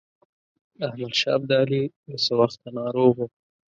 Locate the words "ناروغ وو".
2.79-3.27